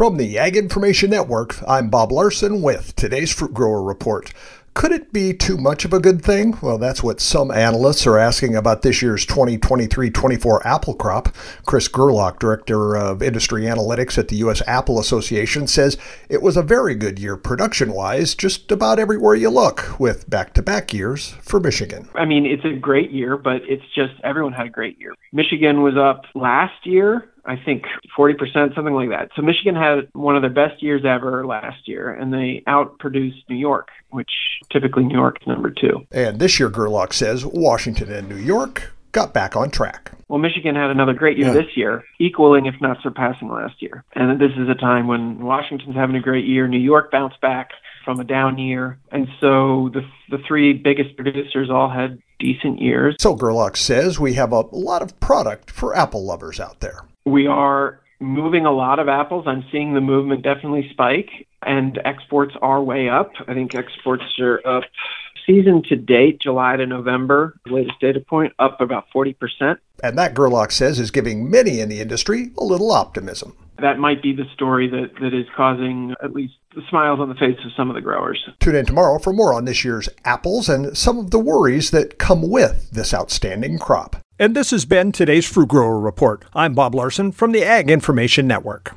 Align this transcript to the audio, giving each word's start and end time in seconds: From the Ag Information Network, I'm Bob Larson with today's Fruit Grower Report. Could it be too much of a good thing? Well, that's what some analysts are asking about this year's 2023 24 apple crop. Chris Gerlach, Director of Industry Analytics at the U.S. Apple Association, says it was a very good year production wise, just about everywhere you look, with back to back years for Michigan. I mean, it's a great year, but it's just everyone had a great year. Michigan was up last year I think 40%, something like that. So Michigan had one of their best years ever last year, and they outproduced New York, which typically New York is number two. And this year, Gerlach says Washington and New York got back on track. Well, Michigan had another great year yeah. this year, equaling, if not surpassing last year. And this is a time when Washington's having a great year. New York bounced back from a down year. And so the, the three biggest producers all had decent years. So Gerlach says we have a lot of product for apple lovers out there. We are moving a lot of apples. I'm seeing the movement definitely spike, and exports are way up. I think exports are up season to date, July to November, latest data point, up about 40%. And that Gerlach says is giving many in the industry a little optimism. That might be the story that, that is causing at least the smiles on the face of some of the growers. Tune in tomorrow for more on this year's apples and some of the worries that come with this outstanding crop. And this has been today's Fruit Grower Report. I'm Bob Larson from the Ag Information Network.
From 0.00 0.16
the 0.16 0.38
Ag 0.38 0.56
Information 0.56 1.10
Network, 1.10 1.56
I'm 1.68 1.90
Bob 1.90 2.10
Larson 2.10 2.62
with 2.62 2.96
today's 2.96 3.30
Fruit 3.30 3.52
Grower 3.52 3.82
Report. 3.82 4.32
Could 4.72 4.92
it 4.92 5.12
be 5.12 5.34
too 5.34 5.58
much 5.58 5.84
of 5.84 5.92
a 5.92 6.00
good 6.00 6.22
thing? 6.22 6.56
Well, 6.62 6.78
that's 6.78 7.02
what 7.02 7.20
some 7.20 7.50
analysts 7.50 8.06
are 8.06 8.16
asking 8.16 8.56
about 8.56 8.80
this 8.80 9.02
year's 9.02 9.26
2023 9.26 10.08
24 10.08 10.66
apple 10.66 10.94
crop. 10.94 11.28
Chris 11.66 11.86
Gerlach, 11.86 12.38
Director 12.38 12.96
of 12.96 13.22
Industry 13.22 13.64
Analytics 13.64 14.16
at 14.16 14.28
the 14.28 14.36
U.S. 14.36 14.62
Apple 14.66 14.98
Association, 14.98 15.66
says 15.66 15.98
it 16.30 16.40
was 16.40 16.56
a 16.56 16.62
very 16.62 16.94
good 16.94 17.18
year 17.18 17.36
production 17.36 17.92
wise, 17.92 18.34
just 18.34 18.72
about 18.72 18.98
everywhere 18.98 19.34
you 19.34 19.50
look, 19.50 20.00
with 20.00 20.30
back 20.30 20.54
to 20.54 20.62
back 20.62 20.94
years 20.94 21.34
for 21.42 21.60
Michigan. 21.60 22.08
I 22.14 22.24
mean, 22.24 22.46
it's 22.46 22.64
a 22.64 22.72
great 22.72 23.10
year, 23.10 23.36
but 23.36 23.60
it's 23.68 23.84
just 23.94 24.14
everyone 24.24 24.54
had 24.54 24.68
a 24.68 24.70
great 24.70 24.98
year. 24.98 25.12
Michigan 25.30 25.82
was 25.82 25.98
up 25.98 26.22
last 26.34 26.86
year 26.86 27.28
I 27.50 27.56
think 27.64 27.82
40%, 28.16 28.76
something 28.76 28.94
like 28.94 29.08
that. 29.08 29.30
So 29.34 29.42
Michigan 29.42 29.74
had 29.74 30.08
one 30.12 30.36
of 30.36 30.42
their 30.42 30.50
best 30.50 30.80
years 30.80 31.02
ever 31.04 31.44
last 31.44 31.88
year, 31.88 32.12
and 32.12 32.32
they 32.32 32.62
outproduced 32.68 33.42
New 33.48 33.56
York, 33.56 33.88
which 34.10 34.30
typically 34.70 35.02
New 35.02 35.16
York 35.16 35.38
is 35.40 35.48
number 35.48 35.68
two. 35.68 36.06
And 36.12 36.38
this 36.38 36.60
year, 36.60 36.68
Gerlach 36.68 37.12
says 37.12 37.44
Washington 37.44 38.12
and 38.12 38.28
New 38.28 38.36
York 38.36 38.92
got 39.10 39.34
back 39.34 39.56
on 39.56 39.72
track. 39.72 40.12
Well, 40.28 40.38
Michigan 40.38 40.76
had 40.76 40.90
another 40.90 41.12
great 41.12 41.38
year 41.38 41.48
yeah. 41.48 41.54
this 41.54 41.76
year, 41.76 42.04
equaling, 42.20 42.66
if 42.66 42.76
not 42.80 42.98
surpassing 43.02 43.48
last 43.48 43.82
year. 43.82 44.04
And 44.14 44.40
this 44.40 44.52
is 44.56 44.68
a 44.68 44.76
time 44.76 45.08
when 45.08 45.40
Washington's 45.40 45.96
having 45.96 46.14
a 46.14 46.20
great 46.20 46.44
year. 46.44 46.68
New 46.68 46.78
York 46.78 47.10
bounced 47.10 47.40
back 47.40 47.70
from 48.04 48.20
a 48.20 48.24
down 48.24 48.58
year. 48.58 48.96
And 49.10 49.26
so 49.40 49.90
the, 49.92 50.02
the 50.30 50.38
three 50.46 50.72
biggest 50.72 51.16
producers 51.16 51.68
all 51.68 51.90
had 51.90 52.22
decent 52.38 52.80
years. 52.80 53.16
So 53.18 53.34
Gerlach 53.34 53.76
says 53.76 54.20
we 54.20 54.34
have 54.34 54.52
a 54.52 54.60
lot 54.60 55.02
of 55.02 55.18
product 55.18 55.72
for 55.72 55.96
apple 55.96 56.24
lovers 56.24 56.60
out 56.60 56.78
there. 56.78 57.00
We 57.24 57.46
are 57.46 58.00
moving 58.20 58.66
a 58.66 58.72
lot 58.72 58.98
of 58.98 59.08
apples. 59.08 59.44
I'm 59.46 59.64
seeing 59.72 59.94
the 59.94 60.00
movement 60.00 60.42
definitely 60.42 60.88
spike, 60.90 61.30
and 61.62 61.98
exports 62.04 62.54
are 62.60 62.82
way 62.82 63.08
up. 63.08 63.32
I 63.48 63.54
think 63.54 63.74
exports 63.74 64.24
are 64.38 64.60
up 64.66 64.84
season 65.46 65.82
to 65.84 65.96
date, 65.96 66.40
July 66.40 66.76
to 66.76 66.86
November, 66.86 67.54
latest 67.66 67.98
data 68.00 68.20
point, 68.20 68.52
up 68.58 68.80
about 68.80 69.06
40%. 69.14 69.78
And 70.02 70.18
that 70.18 70.34
Gerlach 70.34 70.70
says 70.70 70.98
is 70.98 71.10
giving 71.10 71.50
many 71.50 71.80
in 71.80 71.88
the 71.88 72.00
industry 72.00 72.52
a 72.58 72.64
little 72.64 72.92
optimism. 72.92 73.56
That 73.80 73.98
might 73.98 74.22
be 74.22 74.34
the 74.34 74.44
story 74.52 74.88
that, 74.88 75.14
that 75.20 75.34
is 75.34 75.46
causing 75.56 76.14
at 76.22 76.32
least 76.32 76.54
the 76.74 76.82
smiles 76.88 77.18
on 77.18 77.28
the 77.28 77.34
face 77.34 77.58
of 77.64 77.72
some 77.76 77.88
of 77.88 77.94
the 77.94 78.02
growers. 78.02 78.46
Tune 78.60 78.76
in 78.76 78.86
tomorrow 78.86 79.18
for 79.18 79.32
more 79.32 79.54
on 79.54 79.64
this 79.64 79.84
year's 79.84 80.08
apples 80.24 80.68
and 80.68 80.96
some 80.96 81.18
of 81.18 81.30
the 81.30 81.38
worries 81.38 81.90
that 81.90 82.18
come 82.18 82.48
with 82.48 82.90
this 82.90 83.14
outstanding 83.14 83.78
crop. 83.78 84.16
And 84.40 84.56
this 84.56 84.70
has 84.70 84.86
been 84.86 85.12
today's 85.12 85.44
Fruit 85.44 85.68
Grower 85.68 86.00
Report. 86.00 86.46
I'm 86.54 86.72
Bob 86.72 86.94
Larson 86.94 87.30
from 87.30 87.52
the 87.52 87.62
Ag 87.62 87.90
Information 87.90 88.46
Network. 88.46 88.88